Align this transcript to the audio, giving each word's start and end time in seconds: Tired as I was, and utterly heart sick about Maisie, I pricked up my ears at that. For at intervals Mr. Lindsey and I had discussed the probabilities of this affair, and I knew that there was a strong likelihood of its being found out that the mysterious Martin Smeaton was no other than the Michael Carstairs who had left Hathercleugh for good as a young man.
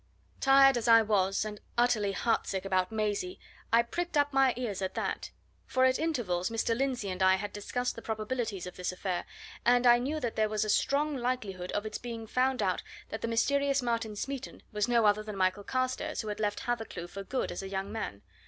Tired 0.39 0.77
as 0.77 0.87
I 0.87 1.03
was, 1.03 1.45
and 1.45 1.61
utterly 1.77 2.11
heart 2.11 2.47
sick 2.47 2.65
about 2.65 2.91
Maisie, 2.91 3.39
I 3.71 3.83
pricked 3.83 4.17
up 4.17 4.33
my 4.33 4.51
ears 4.57 4.81
at 4.81 4.95
that. 4.95 5.29
For 5.67 5.85
at 5.85 5.99
intervals 5.99 6.49
Mr. 6.49 6.75
Lindsey 6.75 7.11
and 7.11 7.21
I 7.21 7.35
had 7.35 7.53
discussed 7.53 7.95
the 7.95 8.01
probabilities 8.01 8.65
of 8.65 8.77
this 8.77 8.91
affair, 8.91 9.25
and 9.63 9.85
I 9.85 9.99
knew 9.99 10.19
that 10.19 10.35
there 10.35 10.49
was 10.49 10.65
a 10.65 10.69
strong 10.71 11.17
likelihood 11.17 11.71
of 11.73 11.85
its 11.85 11.99
being 11.99 12.25
found 12.25 12.63
out 12.63 12.81
that 13.09 13.21
the 13.21 13.27
mysterious 13.27 13.83
Martin 13.83 14.15
Smeaton 14.15 14.63
was 14.71 14.87
no 14.87 15.05
other 15.05 15.21
than 15.21 15.35
the 15.35 15.37
Michael 15.37 15.63
Carstairs 15.63 16.21
who 16.21 16.29
had 16.29 16.39
left 16.39 16.61
Hathercleugh 16.61 17.07
for 17.07 17.23
good 17.23 17.51
as 17.51 17.61
a 17.61 17.69
young 17.69 17.91
man. 17.91 18.23